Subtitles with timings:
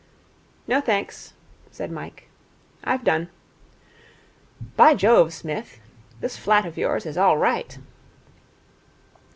[0.67, 1.33] 'No, thanks,'
[1.69, 2.27] said Mike.
[2.83, 3.29] 'I've done.
[4.75, 5.79] By Jove, Smith,
[6.21, 7.77] this flat of yours is all right.'